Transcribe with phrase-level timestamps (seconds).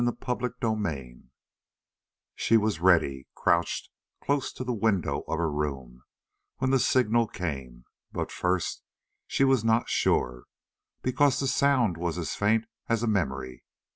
[0.25, 1.19] CHAPTER 26
[2.33, 6.01] She was ready, crouched close to the window of her room,
[6.57, 8.81] when the signal came, but first
[9.27, 10.45] she was not sure,
[11.03, 13.63] because the sound was as faint as a memory.